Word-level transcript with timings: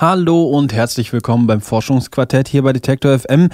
Hallo 0.00 0.44
und 0.44 0.72
herzlich 0.72 1.12
willkommen 1.12 1.48
beim 1.48 1.60
Forschungsquartett 1.60 2.46
hier 2.46 2.62
bei 2.62 2.72
Detektor 2.72 3.18
FM. 3.18 3.48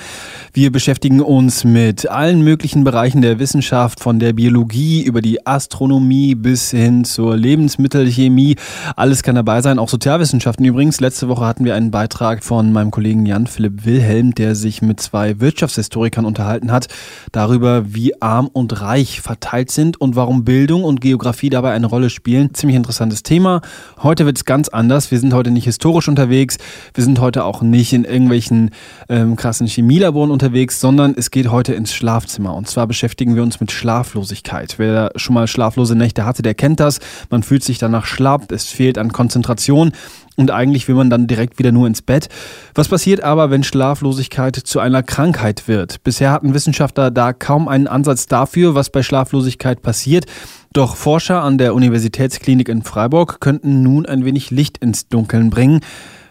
Wir 0.52 0.70
beschäftigen 0.70 1.22
uns 1.22 1.64
mit 1.64 2.06
allen 2.10 2.42
möglichen 2.42 2.84
Bereichen 2.84 3.22
der 3.22 3.38
Wissenschaft, 3.38 3.98
von 3.98 4.18
der 4.18 4.34
Biologie 4.34 5.02
über 5.02 5.22
die 5.22 5.46
Astronomie 5.46 6.34
bis 6.34 6.70
hin 6.70 7.06
zur 7.06 7.34
Lebensmittelchemie. 7.34 8.56
Alles 8.94 9.22
kann 9.22 9.36
dabei 9.36 9.62
sein, 9.62 9.78
auch 9.78 9.88
Sozialwissenschaften 9.88 10.66
übrigens. 10.66 11.00
Letzte 11.00 11.30
Woche 11.30 11.46
hatten 11.46 11.64
wir 11.64 11.74
einen 11.74 11.90
Beitrag 11.90 12.44
von 12.44 12.72
meinem 12.72 12.90
Kollegen 12.90 13.24
Jan-Philipp 13.24 13.86
Wilhelm, 13.86 14.34
der 14.34 14.54
sich 14.54 14.82
mit 14.82 15.00
zwei 15.00 15.40
Wirtschaftshistorikern 15.40 16.26
unterhalten 16.26 16.70
hat, 16.70 16.88
darüber, 17.32 17.94
wie 17.94 18.20
arm 18.20 18.50
und 18.52 18.82
reich 18.82 19.22
verteilt 19.22 19.70
sind 19.70 19.98
und 19.98 20.14
warum 20.14 20.44
Bildung 20.44 20.84
und 20.84 21.00
Geografie 21.00 21.48
dabei 21.48 21.72
eine 21.72 21.86
Rolle 21.86 22.10
spielen. 22.10 22.52
Ziemlich 22.52 22.76
interessantes 22.76 23.22
Thema. 23.22 23.62
Heute 24.02 24.26
wird 24.26 24.36
es 24.36 24.44
ganz 24.44 24.68
anders. 24.68 25.10
Wir 25.10 25.18
sind 25.18 25.32
heute 25.32 25.50
nicht 25.50 25.64
historisch 25.64 26.06
unterwegs 26.06 26.33
unterwegs. 26.34 26.58
Wir 26.94 27.04
sind 27.04 27.20
heute 27.20 27.44
auch 27.44 27.62
nicht 27.62 27.92
in 27.92 28.04
irgendwelchen 28.04 28.70
ähm, 29.08 29.36
krassen 29.36 29.66
Chemielaboren 29.66 30.30
unterwegs, 30.30 30.80
sondern 30.80 31.14
es 31.16 31.30
geht 31.30 31.50
heute 31.50 31.74
ins 31.74 31.94
Schlafzimmer. 31.94 32.54
Und 32.54 32.68
zwar 32.68 32.86
beschäftigen 32.86 33.36
wir 33.36 33.42
uns 33.42 33.60
mit 33.60 33.70
Schlaflosigkeit. 33.70 34.74
Wer 34.78 35.12
schon 35.16 35.34
mal 35.34 35.46
schlaflose 35.46 35.94
Nächte 35.94 36.24
hatte, 36.24 36.42
der 36.42 36.54
kennt 36.54 36.80
das. 36.80 36.98
Man 37.30 37.42
fühlt 37.42 37.62
sich 37.62 37.78
danach 37.78 38.06
schlapp, 38.06 38.50
es 38.50 38.66
fehlt 38.66 38.98
an 38.98 39.12
Konzentration. 39.12 39.92
Und 40.36 40.50
eigentlich 40.50 40.88
will 40.88 40.96
man 40.96 41.10
dann 41.10 41.28
direkt 41.28 41.60
wieder 41.60 41.70
nur 41.70 41.86
ins 41.86 42.02
Bett. 42.02 42.28
Was 42.74 42.88
passiert 42.88 43.22
aber, 43.22 43.50
wenn 43.50 43.62
Schlaflosigkeit 43.62 44.56
zu 44.56 44.80
einer 44.80 45.04
Krankheit 45.04 45.68
wird? 45.68 46.02
Bisher 46.02 46.32
hatten 46.32 46.54
Wissenschaftler 46.54 47.12
da 47.12 47.32
kaum 47.32 47.68
einen 47.68 47.86
Ansatz 47.86 48.26
dafür, 48.26 48.74
was 48.74 48.90
bei 48.90 49.04
Schlaflosigkeit 49.04 49.82
passiert. 49.82 50.26
Doch 50.72 50.96
Forscher 50.96 51.40
an 51.40 51.56
der 51.56 51.72
Universitätsklinik 51.72 52.68
in 52.68 52.82
Freiburg 52.82 53.40
könnten 53.40 53.84
nun 53.84 54.06
ein 54.06 54.24
wenig 54.24 54.50
Licht 54.50 54.78
ins 54.78 55.06
Dunkeln 55.06 55.50
bringen. 55.50 55.82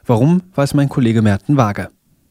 Warum, 0.05 0.43
weiß 0.55 0.73
mein 0.73 0.89
Kollege 0.89 1.21
Merten 1.21 1.57
Waage. 1.57 1.89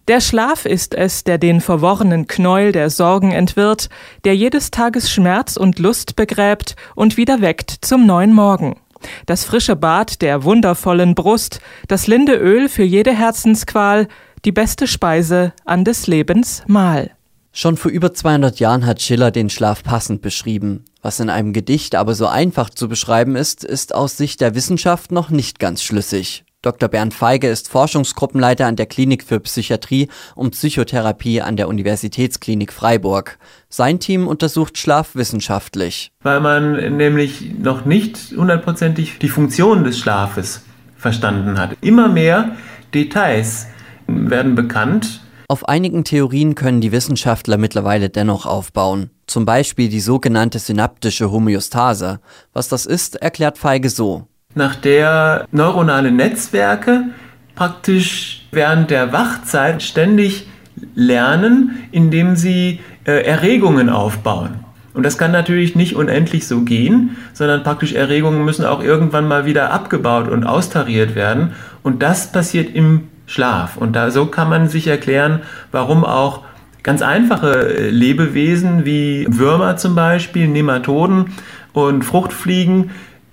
Der 0.08 0.20
Schlaf 0.20 0.66
ist 0.66 0.94
es, 0.94 1.22
der 1.22 1.38
den 1.38 1.60
verworrenen 1.60 2.26
Knäuel 2.26 2.72
der 2.72 2.90
Sorgen 2.90 3.30
entwirrt, 3.30 3.88
der 4.24 4.34
jedes 4.34 4.72
Tages 4.72 5.10
Schmerz 5.10 5.56
und 5.56 5.78
Lust 5.78 6.16
begräbt 6.16 6.74
und 6.96 7.16
wieder 7.16 7.40
weckt 7.40 7.70
zum 7.82 8.04
neuen 8.04 8.32
Morgen. 8.32 8.76
Das 9.26 9.44
frische 9.44 9.76
Bad 9.76 10.20
der 10.20 10.44
wundervollen 10.44 11.14
Brust, 11.14 11.60
das 11.88 12.08
linde 12.08 12.34
Öl 12.34 12.68
für 12.68 12.82
jede 12.82 13.12
Herzensqual, 13.12 14.08
die 14.44 14.52
beste 14.52 14.86
Speise 14.86 15.52
an 15.64 15.84
des 15.84 16.06
Lebens 16.08 16.64
Mahl. 16.66 17.12
Schon 17.52 17.76
vor 17.76 17.90
über 17.90 18.12
200 18.12 18.58
Jahren 18.60 18.86
hat 18.86 19.02
Schiller 19.02 19.30
den 19.30 19.50
Schlaf 19.50 19.82
passend 19.84 20.20
beschrieben. 20.22 20.84
Was 21.00 21.20
in 21.20 21.30
einem 21.30 21.52
Gedicht 21.52 21.94
aber 21.94 22.14
so 22.14 22.26
einfach 22.26 22.70
zu 22.70 22.88
beschreiben 22.88 23.36
ist, 23.36 23.62
ist 23.62 23.94
aus 23.94 24.16
Sicht 24.16 24.40
der 24.40 24.54
Wissenschaft 24.54 25.12
noch 25.12 25.30
nicht 25.30 25.58
ganz 25.58 25.82
schlüssig. 25.82 26.44
Dr. 26.62 26.88
Bernd 26.88 27.12
Feige 27.12 27.48
ist 27.48 27.68
Forschungsgruppenleiter 27.68 28.66
an 28.66 28.76
der 28.76 28.86
Klinik 28.86 29.24
für 29.24 29.40
Psychiatrie 29.40 30.06
und 30.36 30.52
Psychotherapie 30.52 31.40
an 31.40 31.56
der 31.56 31.66
Universitätsklinik 31.66 32.72
Freiburg. 32.72 33.36
Sein 33.68 33.98
Team 33.98 34.28
untersucht 34.28 34.78
Schlaf 34.78 35.16
wissenschaftlich. 35.16 36.12
Weil 36.22 36.38
man 36.38 36.96
nämlich 36.96 37.52
noch 37.58 37.84
nicht 37.84 38.32
hundertprozentig 38.36 39.18
die 39.18 39.28
Funktion 39.28 39.82
des 39.82 39.98
Schlafes 39.98 40.62
verstanden 40.96 41.58
hat. 41.58 41.76
Immer 41.80 42.08
mehr 42.08 42.54
Details 42.94 43.66
werden 44.06 44.54
bekannt. 44.54 45.20
Auf 45.48 45.68
einigen 45.68 46.04
Theorien 46.04 46.54
können 46.54 46.80
die 46.80 46.92
Wissenschaftler 46.92 47.58
mittlerweile 47.58 48.08
dennoch 48.08 48.46
aufbauen. 48.46 49.10
Zum 49.26 49.44
Beispiel 49.44 49.88
die 49.88 50.00
sogenannte 50.00 50.60
synaptische 50.60 51.32
Homöostase. 51.32 52.20
Was 52.52 52.68
das 52.68 52.86
ist, 52.86 53.16
erklärt 53.16 53.58
Feige 53.58 53.90
so 53.90 54.28
nach 54.54 54.74
der 54.74 55.46
neuronale 55.50 56.10
Netzwerke 56.10 57.04
praktisch 57.54 58.46
während 58.52 58.90
der 58.90 59.12
Wachzeit 59.12 59.82
ständig 59.82 60.48
lernen, 60.94 61.86
indem 61.90 62.36
sie 62.36 62.80
äh, 63.04 63.24
Erregungen 63.24 63.88
aufbauen. 63.88 64.64
Und 64.94 65.04
das 65.04 65.16
kann 65.16 65.32
natürlich 65.32 65.74
nicht 65.74 65.96
unendlich 65.96 66.46
so 66.46 66.62
gehen, 66.62 67.16
sondern 67.32 67.62
praktisch 67.62 67.94
Erregungen 67.94 68.44
müssen 68.44 68.64
auch 68.66 68.82
irgendwann 68.82 69.26
mal 69.26 69.46
wieder 69.46 69.72
abgebaut 69.72 70.28
und 70.28 70.44
austariert 70.44 71.14
werden. 71.14 71.52
Und 71.82 72.02
das 72.02 72.30
passiert 72.30 72.74
im 72.74 73.08
Schlaf. 73.26 73.76
Und 73.78 73.96
da 73.96 74.10
so 74.10 74.26
kann 74.26 74.50
man 74.50 74.68
sich 74.68 74.86
erklären, 74.86 75.40
warum 75.70 76.04
auch 76.04 76.42
ganz 76.82 77.00
einfache 77.00 77.78
äh, 77.78 77.90
Lebewesen 77.90 78.84
wie 78.84 79.26
Würmer 79.28 79.76
zum 79.76 79.94
Beispiel, 79.94 80.48
Nematoden 80.48 81.32
und 81.72 82.04
Fruchtfliegen 82.04 82.90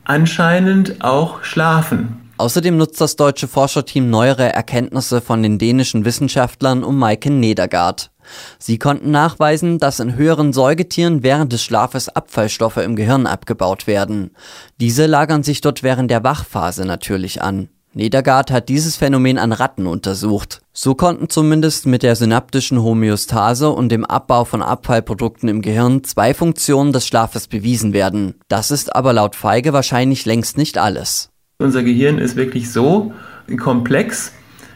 anscheinend 0.09 1.03
auch 1.03 1.43
schlafen. 1.43 2.31
Außerdem 2.37 2.77
nutzt 2.77 2.99
das 2.99 3.15
deutsche 3.15 3.47
Forscherteam 3.47 4.09
neuere 4.09 4.51
Erkenntnisse 4.51 5.21
von 5.21 5.43
den 5.43 5.59
dänischen 5.59 6.03
Wissenschaftlern 6.03 6.83
um 6.83 6.97
Maiken 6.97 7.39
Nedergaard. 7.39 8.11
Sie 8.57 8.79
konnten 8.79 9.11
nachweisen, 9.11 9.77
dass 9.77 9.99
in 9.99 10.15
höheren 10.15 10.53
Säugetieren 10.53 11.21
während 11.21 11.53
des 11.53 11.63
Schlafes 11.63 12.09
Abfallstoffe 12.09 12.77
im 12.77 12.95
Gehirn 12.95 13.27
abgebaut 13.27 13.87
werden. 13.87 14.31
Diese 14.79 15.05
lagern 15.05 15.43
sich 15.43 15.61
dort 15.61 15.83
während 15.83 16.09
der 16.09 16.23
Wachphase 16.23 16.85
natürlich 16.85 17.41
an. 17.41 17.69
Nedergaard 17.93 18.51
hat 18.51 18.69
dieses 18.69 18.97
Phänomen 18.97 19.39
an 19.39 19.51
Ratten 19.51 19.87
untersucht. 19.87 20.61
So 20.73 20.93
konnten 20.93 21.27
zumindest 21.27 21.87
mit 21.87 22.03
der 22.03 22.15
synaptischen 22.15 22.83
Homöostase 22.83 23.69
und 23.69 23.89
dem 23.89 24.05
Abbau 24.05 24.45
von 24.45 24.61
Abfallprodukten 24.61 25.49
im 25.49 25.63
Gehirn 25.63 26.03
zwei 26.03 26.35
Funktionen 26.35 26.93
des 26.93 27.07
Schlafes 27.07 27.47
bewiesen 27.47 27.91
werden. 27.91 28.35
Das 28.47 28.69
ist 28.69 28.95
aber 28.95 29.11
laut 29.13 29.35
Feige 29.35 29.73
wahrscheinlich 29.73 30.25
längst 30.25 30.55
nicht 30.57 30.77
alles. 30.77 31.29
Unser 31.57 31.81
Gehirn 31.81 32.19
ist 32.19 32.35
wirklich 32.35 32.71
so 32.71 33.11
komplex, 33.57 34.33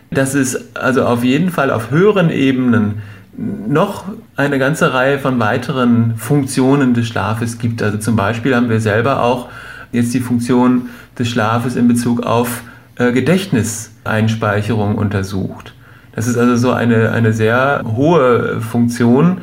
dass 0.09 0.33
es 0.33 0.75
also 0.75 1.05
auf 1.05 1.23
jeden 1.23 1.51
Fall 1.51 1.69
auf 1.69 1.91
höheren 1.91 2.31
Ebenen 2.31 3.03
noch 3.37 4.05
eine 4.35 4.57
ganze 4.57 4.93
Reihe 4.93 5.19
von 5.19 5.39
weiteren 5.39 6.15
Funktionen 6.17 6.95
des 6.95 7.07
Schlafes 7.07 7.59
gibt. 7.59 7.83
Also 7.83 7.99
zum 7.99 8.15
Beispiel 8.15 8.55
haben 8.55 8.69
wir 8.69 8.79
selber 8.79 9.21
auch 9.21 9.49
jetzt 9.91 10.13
die 10.15 10.19
Funktion 10.19 10.89
des 11.17 11.29
Schlafes 11.29 11.75
in 11.75 11.87
Bezug 11.87 12.23
auf 12.23 12.63
äh, 12.95 13.11
Gedächtniseinspeicherung 13.11 14.95
untersucht. 14.95 15.73
Das 16.15 16.27
ist 16.27 16.37
also 16.37 16.55
so 16.55 16.71
eine, 16.71 17.11
eine 17.11 17.33
sehr 17.33 17.83
hohe 17.95 18.61
Funktion 18.61 19.41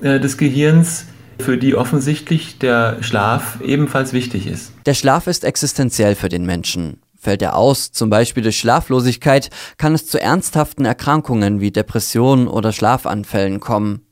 äh, 0.00 0.20
des 0.20 0.38
Gehirns, 0.38 1.06
für 1.40 1.58
die 1.58 1.74
offensichtlich 1.74 2.58
der 2.58 3.02
Schlaf 3.02 3.58
ebenfalls 3.62 4.12
wichtig 4.12 4.46
ist. 4.46 4.72
Der 4.86 4.94
Schlaf 4.94 5.26
ist 5.26 5.44
existenziell 5.44 6.14
für 6.14 6.28
den 6.28 6.46
Menschen. 6.46 7.00
Fällt 7.18 7.42
er 7.42 7.56
aus, 7.56 7.92
zum 7.92 8.10
Beispiel 8.10 8.42
durch 8.42 8.58
Schlaflosigkeit, 8.58 9.50
kann 9.78 9.94
es 9.94 10.06
zu 10.06 10.20
ernsthaften 10.20 10.84
Erkrankungen 10.84 11.60
wie 11.60 11.70
Depressionen 11.70 12.48
oder 12.48 12.72
Schlafanfällen 12.72 13.60
kommen. 13.60 14.02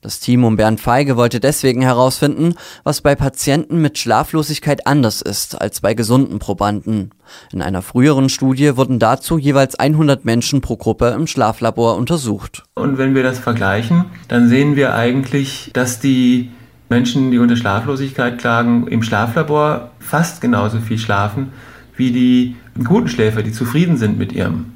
Das 0.00 0.20
Team 0.20 0.44
um 0.44 0.56
Bernd 0.56 0.80
Feige 0.80 1.16
wollte 1.16 1.40
deswegen 1.40 1.82
herausfinden, 1.82 2.54
was 2.84 3.00
bei 3.00 3.14
Patienten 3.14 3.80
mit 3.80 3.98
Schlaflosigkeit 3.98 4.86
anders 4.86 5.22
ist 5.22 5.60
als 5.60 5.80
bei 5.80 5.94
gesunden 5.94 6.38
Probanden. 6.38 7.10
In 7.52 7.62
einer 7.62 7.82
früheren 7.82 8.28
Studie 8.28 8.76
wurden 8.76 8.98
dazu 8.98 9.38
jeweils 9.38 9.74
100 9.76 10.24
Menschen 10.24 10.60
pro 10.60 10.76
Gruppe 10.76 11.08
im 11.08 11.26
Schlaflabor 11.26 11.96
untersucht. 11.96 12.62
Und 12.74 12.98
wenn 12.98 13.14
wir 13.14 13.22
das 13.22 13.38
vergleichen, 13.38 14.04
dann 14.28 14.48
sehen 14.48 14.76
wir 14.76 14.94
eigentlich, 14.94 15.70
dass 15.72 15.98
die 15.98 16.50
Menschen, 16.88 17.30
die 17.30 17.38
unter 17.38 17.56
Schlaflosigkeit 17.56 18.38
klagen, 18.38 18.86
im 18.86 19.02
Schlaflabor 19.02 19.90
fast 19.98 20.40
genauso 20.40 20.78
viel 20.78 20.98
schlafen 20.98 21.52
wie 21.96 22.12
die 22.12 22.56
guten 22.84 23.08
Schläfer, 23.08 23.42
die 23.42 23.52
zufrieden 23.52 23.96
sind 23.96 24.18
mit 24.18 24.32
ihrem 24.32 24.72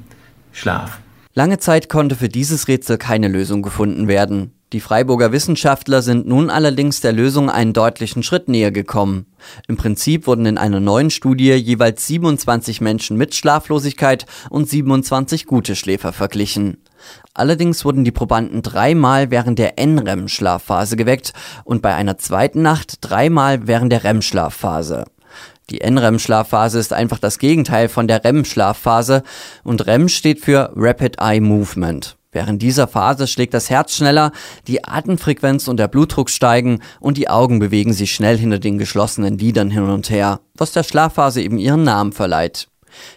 Schlaf. 0.51 0.99
Lange 1.33 1.59
Zeit 1.59 1.87
konnte 1.87 2.15
für 2.15 2.27
dieses 2.27 2.67
Rätsel 2.67 2.97
keine 2.97 3.27
Lösung 3.27 3.61
gefunden 3.61 4.07
werden. 4.07 4.51
Die 4.73 4.79
Freiburger 4.79 5.33
Wissenschaftler 5.33 6.01
sind 6.01 6.27
nun 6.27 6.49
allerdings 6.49 7.01
der 7.01 7.11
Lösung 7.11 7.49
einen 7.49 7.73
deutlichen 7.73 8.23
Schritt 8.23 8.47
näher 8.47 8.71
gekommen. 8.71 9.25
Im 9.67 9.75
Prinzip 9.75 10.27
wurden 10.27 10.45
in 10.45 10.57
einer 10.57 10.79
neuen 10.79 11.09
Studie 11.09 11.51
jeweils 11.51 12.07
27 12.07 12.79
Menschen 12.79 13.17
mit 13.17 13.35
Schlaflosigkeit 13.35 14.25
und 14.49 14.69
27 14.69 15.45
gute 15.45 15.75
Schläfer 15.75 16.13
verglichen. 16.13 16.77
Allerdings 17.33 17.83
wurden 17.83 18.05
die 18.05 18.11
Probanden 18.11 18.61
dreimal 18.61 19.29
während 19.29 19.59
der 19.59 19.77
NREM-Schlafphase 19.77 20.95
geweckt 20.95 21.33
und 21.65 21.81
bei 21.81 21.93
einer 21.93 22.17
zweiten 22.17 22.61
Nacht 22.61 22.99
dreimal 23.01 23.67
während 23.67 23.91
der 23.91 24.05
REM-Schlafphase. 24.05 25.03
Die 25.69 25.79
NREM-Schlafphase 25.79 26.79
ist 26.79 26.93
einfach 26.93 27.19
das 27.19 27.39
Gegenteil 27.39 27.89
von 27.89 28.07
der 28.07 28.23
REM-Schlafphase 28.23 29.23
und 29.65 29.85
REM 29.85 30.07
steht 30.07 30.39
für 30.39 30.71
Rapid 30.75 31.17
Eye 31.19 31.41
Movement. 31.41 32.15
Während 32.33 32.61
dieser 32.61 32.87
Phase 32.87 33.27
schlägt 33.27 33.53
das 33.53 33.69
Herz 33.69 33.93
schneller, 33.93 34.31
die 34.67 34.85
Atemfrequenz 34.85 35.67
und 35.67 35.77
der 35.77 35.89
Blutdruck 35.89 36.29
steigen 36.29 36.79
und 37.01 37.17
die 37.17 37.29
Augen 37.29 37.59
bewegen 37.59 37.91
sich 37.91 38.13
schnell 38.13 38.37
hinter 38.37 38.57
den 38.57 38.77
geschlossenen 38.77 39.37
Lidern 39.37 39.69
hin 39.69 39.83
und 39.83 40.09
her, 40.09 40.39
was 40.55 40.71
der 40.71 40.83
Schlafphase 40.83 41.41
eben 41.41 41.57
ihren 41.57 41.83
Namen 41.83 42.13
verleiht. 42.13 42.69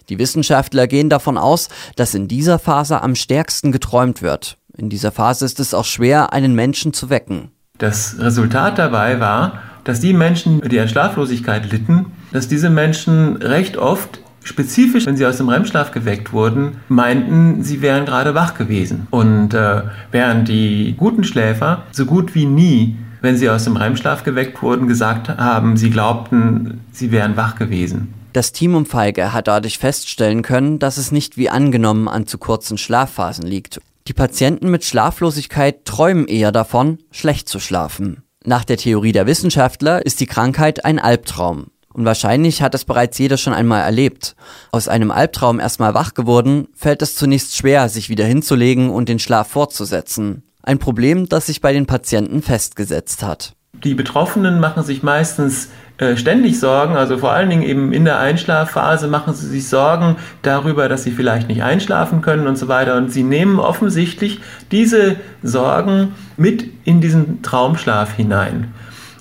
Die 0.09 0.19
Wissenschaftler 0.19 0.89
gehen 0.89 1.11
davon 1.11 1.39
aus, 1.39 1.69
dass 1.95 2.15
in 2.15 2.27
dieser 2.27 2.59
Phase 2.59 3.03
am 3.03 3.15
stärksten 3.15 3.71
geträumt 3.71 4.21
wird. 4.21 4.57
In 4.77 4.91
dieser 4.91 5.13
Phase 5.13 5.45
ist 5.45 5.61
es 5.61 5.75
auch 5.75 5.85
schwer, 5.85 6.33
einen 6.33 6.55
Menschen 6.55 6.93
zu 6.93 7.09
wecken. 7.09 7.51
Das 7.79 8.17
Resultat 8.19 8.79
dabei 8.79 9.21
war, 9.21 9.61
dass 9.85 10.01
die 10.01 10.13
Menschen, 10.13 10.61
die 10.61 10.81
an 10.81 10.89
Schlaflosigkeit 10.89 11.71
litten, 11.71 12.07
dass 12.33 12.49
diese 12.49 12.71
Menschen 12.71 13.37
recht 13.37 13.77
oft 13.77 14.21
spezifisch, 14.45 15.07
wenn 15.07 15.17
sie 15.17 15.27
aus 15.27 15.39
dem 15.39 15.49
REM-Schlaf 15.49 15.91
geweckt 15.91 16.33
wurden, 16.33 16.77
meinten, 16.89 17.65
sie 17.65 17.83
wären 17.83 18.07
gerade 18.07 18.35
wach 18.35 18.55
gewesen. 18.55 19.09
Und 19.11 19.55
äh, 19.55 19.83
während 20.13 20.49
die 20.49 20.95
guten 20.97 21.25
Schläfer 21.25 21.85
so 21.91 22.07
gut 22.07 22.35
wie 22.35 22.47
nie, 22.47 22.97
wenn 23.21 23.37
sie 23.37 23.49
aus 23.51 23.65
dem 23.65 23.77
REM-Schlaf 23.77 24.23
geweckt 24.23 24.63
wurden, 24.63 24.87
gesagt 24.87 25.29
haben, 25.29 25.77
sie 25.77 25.91
glaubten, 25.91 26.81
sie 26.93 27.11
wären 27.11 27.37
wach 27.37 27.57
gewesen. 27.57 28.15
Das 28.35 28.53
Team 28.53 28.75
um 28.75 28.85
Feige 28.85 29.33
hat 29.33 29.49
dadurch 29.49 29.79
feststellen 29.79 30.43
können, 30.43 30.79
dass 30.79 30.97
es 30.97 31.13
nicht 31.13 31.37
wie 31.37 31.51
angenommen 31.51 32.09
an 32.09 32.27
zu 32.27 32.37
kurzen 32.37 32.79
Schlafphasen 32.79 33.47
liegt. 33.47 33.81
Die 34.09 34.13
Patienten 34.13 34.71
mit 34.71 34.85
Schlaflosigkeit 34.85 35.85
träumen 35.85 36.27
eher 36.27 36.53
davon, 36.53 36.99
schlecht 37.11 37.49
zu 37.49 37.61
schlafen. 37.61 38.25
Nach 38.45 38.65
der 38.65 38.77
Theorie 38.77 39.13
der 39.13 39.27
Wissenschaftler 39.27 40.05
ist 40.05 40.21
die 40.21 40.27
Krankheit 40.27 40.85
ein 40.85 40.99
Albtraum. 40.99 41.69
Und 41.95 42.05
wahrscheinlich 42.05 42.61
hat 42.61 42.75
es 42.75 42.85
bereits 42.85 43.17
jeder 43.19 43.37
schon 43.37 43.55
einmal 43.55 43.83
erlebt. 43.83 44.35
Aus 44.73 44.89
einem 44.89 45.11
Albtraum 45.11 45.61
erstmal 45.61 45.95
wach 45.95 46.13
geworden, 46.13 46.67
fällt 46.75 47.03
es 47.03 47.15
zunächst 47.15 47.57
schwer, 47.57 47.89
sich 47.89 48.11
wieder 48.11 48.27
hinzulegen 48.27 48.91
und 48.91 49.09
den 49.09 49.21
Schlaf 49.21 49.49
fortzusetzen. 49.49 50.43
Ein 50.63 50.79
Problem, 50.79 51.29
das 51.29 51.47
sich 51.47 51.61
bei 51.61 51.73
den 51.73 51.87
Patienten 51.87 52.43
festgesetzt 52.43 53.23
hat. 53.23 53.55
Die 53.85 53.95
Betroffenen 53.95 54.61
machen 54.61 54.83
sich 54.83 55.03
meistens 55.03 55.69
äh, 55.99 56.17
ständig 56.17 56.59
Sorgen, 56.59 56.97
also 56.97 57.19
vor 57.19 57.31
allen 57.33 57.51
Dingen 57.51 57.63
eben 57.63 57.93
in 57.93 58.05
der 58.05 58.19
Einschlafphase 58.19 59.07
machen 59.07 59.33
sie 59.35 59.47
sich 59.47 59.69
Sorgen 59.69 60.17
darüber, 60.43 60.89
dass 60.89 61.05
sie 61.05 61.13
vielleicht 61.13 61.47
nicht 61.47 61.63
einschlafen 61.63 62.21
können 62.21 62.49
und 62.49 62.57
so 62.59 62.67
weiter. 62.67 62.97
Und 62.97 63.13
sie 63.13 63.23
nehmen 63.23 63.61
offensichtlich 63.61 64.41
diese 64.73 65.17
Sorgen 65.45 66.15
mit 66.37 66.65
in 66.85 67.01
diesen 67.01 67.43
Traumschlaf 67.43 68.15
hinein. 68.15 68.73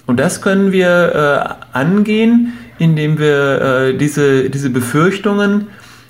Und 0.06 0.20
das 0.20 0.42
können 0.42 0.72
wir 0.72 1.58
äh, 1.74 1.78
angehen, 1.78 2.54
indem 2.80 3.20
wir 3.20 3.62
äh, 3.62 3.98
diese, 3.98 4.50
diese 4.50 4.70
Befürchtungen 4.70 5.68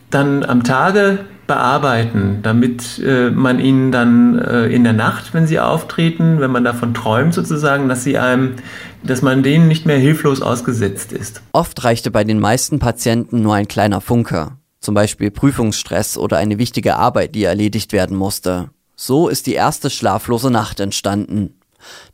dann 0.09 0.43
am 0.43 0.63
Tage 0.63 1.19
bearbeiten, 1.47 2.39
damit 2.41 2.99
äh, 2.99 3.29
man 3.29 3.59
ihnen 3.59 3.91
dann 3.91 4.39
äh, 4.39 4.67
in 4.67 4.83
der 4.83 4.93
Nacht, 4.93 5.33
wenn 5.33 5.45
sie 5.45 5.59
auftreten, 5.59 6.39
wenn 6.39 6.51
man 6.51 6.63
davon 6.63 6.93
träumt 6.93 7.33
sozusagen, 7.33 7.89
dass 7.89 8.03
sie 8.03 8.17
einem, 8.17 8.55
dass 9.03 9.21
man 9.21 9.43
denen 9.43 9.67
nicht 9.67 9.85
mehr 9.85 9.97
hilflos 9.97 10.41
ausgesetzt 10.41 11.11
ist. 11.11 11.41
Oft 11.51 11.83
reichte 11.83 12.11
bei 12.11 12.23
den 12.23 12.39
meisten 12.39 12.79
Patienten 12.79 13.41
nur 13.41 13.55
ein 13.55 13.67
kleiner 13.67 13.99
Funker, 13.99 14.57
zum 14.79 14.95
Beispiel 14.95 15.31
Prüfungsstress 15.31 16.17
oder 16.17 16.37
eine 16.37 16.57
wichtige 16.57 16.95
Arbeit, 16.95 17.35
die 17.35 17.43
erledigt 17.43 17.91
werden 17.91 18.15
musste. 18.15 18.69
So 18.95 19.27
ist 19.27 19.47
die 19.47 19.53
erste 19.53 19.89
schlaflose 19.89 20.49
Nacht 20.49 20.79
entstanden. 20.79 21.55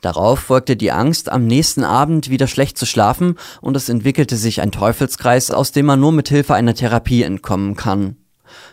Darauf 0.01 0.39
folgte 0.39 0.75
die 0.75 0.91
Angst, 0.91 1.29
am 1.29 1.45
nächsten 1.45 1.83
Abend 1.83 2.29
wieder 2.29 2.47
schlecht 2.47 2.77
zu 2.77 2.85
schlafen 2.85 3.35
und 3.61 3.75
es 3.75 3.89
entwickelte 3.89 4.37
sich 4.37 4.61
ein 4.61 4.71
Teufelskreis, 4.71 5.51
aus 5.51 5.71
dem 5.71 5.85
man 5.85 5.99
nur 5.99 6.11
mit 6.11 6.29
Hilfe 6.29 6.53
einer 6.53 6.73
Therapie 6.73 7.23
entkommen 7.23 7.75
kann. 7.75 8.17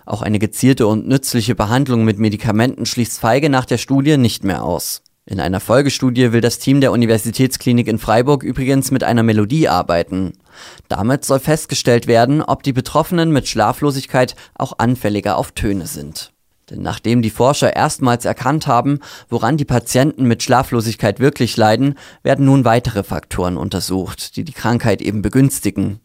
Auch 0.04 0.22
eine 0.22 0.38
gezielte 0.38 0.86
und 0.86 1.06
nützliche 1.06 1.54
Behandlung 1.54 2.04
mit 2.04 2.18
Medikamenten 2.18 2.86
schließt 2.86 3.18
Feige 3.18 3.50
nach 3.50 3.64
der 3.64 3.78
Studie 3.78 4.16
nicht 4.16 4.44
mehr 4.44 4.62
aus. 4.62 5.02
In 5.28 5.40
einer 5.40 5.58
Folgestudie 5.58 6.30
will 6.30 6.40
das 6.40 6.60
Team 6.60 6.80
der 6.80 6.92
Universitätsklinik 6.92 7.88
in 7.88 7.98
Freiburg 7.98 8.44
übrigens 8.44 8.92
mit 8.92 9.02
einer 9.02 9.24
Melodie 9.24 9.68
arbeiten. 9.68 10.34
Damit 10.88 11.24
soll 11.24 11.40
festgestellt 11.40 12.06
werden, 12.06 12.42
ob 12.42 12.62
die 12.62 12.72
Betroffenen 12.72 13.32
mit 13.32 13.48
Schlaflosigkeit 13.48 14.36
auch 14.54 14.78
anfälliger 14.78 15.36
auf 15.36 15.50
Töne 15.50 15.86
sind. 15.86 16.32
Denn 16.70 16.82
nachdem 16.82 17.22
die 17.22 17.30
Forscher 17.30 17.76
erstmals 17.76 18.24
erkannt 18.24 18.66
haben, 18.66 18.98
woran 19.28 19.56
die 19.56 19.64
Patienten 19.64 20.24
mit 20.26 20.42
Schlaflosigkeit 20.42 21.20
wirklich 21.20 21.56
leiden, 21.56 21.94
werden 22.24 22.44
nun 22.44 22.64
weitere 22.64 23.04
Faktoren 23.04 23.56
untersucht, 23.56 24.36
die 24.36 24.42
die 24.42 24.52
Krankheit 24.52 25.00
eben 25.00 25.22
begünstigen. 25.22 26.00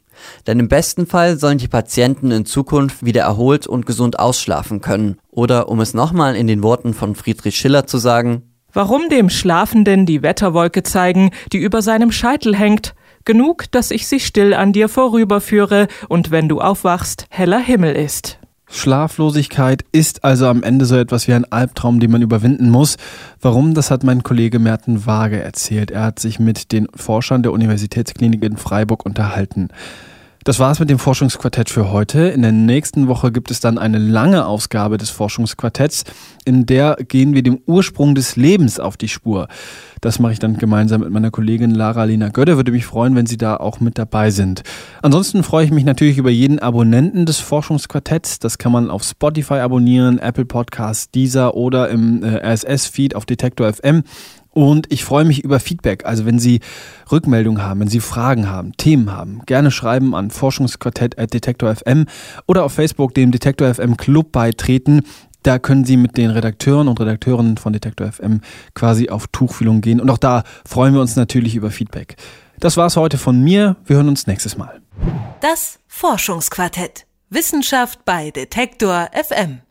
Denn 0.45 0.59
im 0.59 0.67
besten 0.67 1.07
Fall 1.07 1.39
sollen 1.39 1.57
die 1.57 1.67
Patienten 1.67 2.29
in 2.29 2.45
Zukunft 2.45 3.03
wieder 3.03 3.21
erholt 3.21 3.65
und 3.65 3.87
gesund 3.87 4.19
ausschlafen 4.19 4.81
können. 4.81 5.17
Oder 5.31 5.67
um 5.67 5.79
es 5.79 5.95
nochmal 5.95 6.35
in 6.35 6.45
den 6.45 6.61
Worten 6.61 6.93
von 6.93 7.15
Friedrich 7.15 7.57
Schiller 7.57 7.87
zu 7.87 7.97
sagen, 7.97 8.43
Warum 8.73 9.09
dem 9.09 9.29
Schlafenden 9.29 10.05
die 10.05 10.21
Wetterwolke 10.21 10.83
zeigen, 10.83 11.31
die 11.51 11.57
über 11.57 11.81
seinem 11.81 12.11
Scheitel 12.11 12.55
hängt? 12.55 12.93
Genug, 13.25 13.65
dass 13.71 13.91
ich 13.91 14.07
sie 14.07 14.19
still 14.19 14.53
an 14.53 14.73
dir 14.73 14.87
vorüberführe 14.87 15.87
und 16.07 16.31
wenn 16.31 16.47
du 16.47 16.61
aufwachst, 16.61 17.25
heller 17.29 17.59
Himmel 17.59 17.95
ist. 17.95 18.40
Schlaflosigkeit 18.71 19.83
ist 19.91 20.23
also 20.23 20.47
am 20.47 20.63
Ende 20.63 20.85
so 20.85 20.95
etwas 20.95 21.27
wie 21.27 21.33
ein 21.33 21.51
Albtraum, 21.51 21.99
den 21.99 22.09
man 22.09 22.21
überwinden 22.21 22.69
muss. 22.69 22.97
Warum, 23.41 23.73
das 23.73 23.91
hat 23.91 24.03
mein 24.03 24.23
Kollege 24.23 24.59
Merten 24.59 25.05
Waage 25.05 25.41
erzählt. 25.41 25.91
Er 25.91 26.03
hat 26.03 26.19
sich 26.19 26.39
mit 26.39 26.71
den 26.71 26.87
Forschern 26.95 27.43
der 27.43 27.51
Universitätsklinik 27.51 28.43
in 28.43 28.57
Freiburg 28.57 29.05
unterhalten. 29.05 29.69
Das 30.43 30.57
war's 30.57 30.79
mit 30.79 30.89
dem 30.89 30.97
Forschungsquartett 30.97 31.69
für 31.69 31.91
heute. 31.91 32.29
In 32.29 32.41
der 32.41 32.51
nächsten 32.51 33.07
Woche 33.07 33.31
gibt 33.31 33.51
es 33.51 33.59
dann 33.59 33.77
eine 33.77 33.99
lange 33.99 34.47
Ausgabe 34.47 34.97
des 34.97 35.11
Forschungsquartetts, 35.11 36.03
in 36.45 36.65
der 36.65 36.97
gehen 37.07 37.35
wir 37.35 37.43
dem 37.43 37.61
Ursprung 37.67 38.15
des 38.15 38.37
Lebens 38.37 38.79
auf 38.79 38.97
die 38.97 39.07
Spur. 39.07 39.47
Das 40.01 40.17
mache 40.17 40.33
ich 40.33 40.39
dann 40.39 40.57
gemeinsam 40.57 41.01
mit 41.01 41.11
meiner 41.11 41.29
Kollegin 41.29 41.69
Lara 41.69 42.05
Lena 42.05 42.29
Gödde. 42.29 42.55
Würde 42.55 42.71
mich 42.71 42.87
freuen, 42.87 43.15
wenn 43.15 43.27
Sie 43.27 43.37
da 43.37 43.57
auch 43.57 43.79
mit 43.81 43.99
dabei 43.99 44.31
sind. 44.31 44.63
Ansonsten 45.03 45.43
freue 45.43 45.65
ich 45.65 45.71
mich 45.71 45.85
natürlich 45.85 46.17
über 46.17 46.31
jeden 46.31 46.57
Abonnenten 46.57 47.27
des 47.27 47.37
Forschungsquartetts. 47.37 48.39
Das 48.39 48.57
kann 48.57 48.71
man 48.71 48.89
auf 48.89 49.03
Spotify 49.03 49.59
abonnieren, 49.59 50.17
Apple 50.17 50.45
Podcasts, 50.45 51.11
Deezer 51.11 51.53
oder 51.53 51.89
im 51.89 52.23
äh, 52.23 52.37
RSS-Feed 52.37 53.15
auf 53.15 53.27
Detektor 53.27 53.71
FM. 53.71 54.01
Und 54.53 54.91
ich 54.91 55.05
freue 55.05 55.23
mich 55.23 55.43
über 55.43 55.59
Feedback. 55.59 56.05
Also 56.05 56.25
wenn 56.25 56.37
Sie 56.37 56.59
Rückmeldungen 57.11 57.63
haben, 57.63 57.79
wenn 57.79 57.87
Sie 57.87 58.01
Fragen 58.01 58.49
haben, 58.49 58.73
Themen 58.75 59.11
haben, 59.11 59.41
gerne 59.45 59.71
schreiben 59.71 60.13
an 60.13 60.29
forschungsquartett.detektor.fm 60.29 62.05
oder 62.47 62.65
auf 62.65 62.73
Facebook 62.73 63.13
dem 63.13 63.31
Detektor 63.31 63.73
FM 63.73 63.95
Club 63.95 64.31
beitreten. 64.31 65.03
Da 65.43 65.57
können 65.57 65.85
Sie 65.85 65.97
mit 65.97 66.17
den 66.17 66.29
Redakteuren 66.29 66.87
und 66.87 66.99
Redakteurinnen 66.99 67.57
von 67.57 67.73
Detektor 67.73 68.11
FM 68.11 68.41
quasi 68.75 69.09
auf 69.09 69.27
Tuchfühlung 69.27 69.81
gehen. 69.81 70.01
Und 70.01 70.09
auch 70.09 70.19
da 70.19 70.43
freuen 70.67 70.93
wir 70.93 71.01
uns 71.01 71.15
natürlich 71.15 71.55
über 71.55 71.71
Feedback. 71.71 72.15
Das 72.59 72.77
war's 72.77 72.95
heute 72.95 73.17
von 73.17 73.41
mir. 73.41 73.77
Wir 73.85 73.95
hören 73.95 74.09
uns 74.09 74.27
nächstes 74.27 74.57
Mal. 74.57 74.81
Das 75.39 75.79
Forschungsquartett. 75.87 77.05
Wissenschaft 77.29 78.03
bei 78.05 78.29
Detektor 78.29 79.09
FM. 79.13 79.61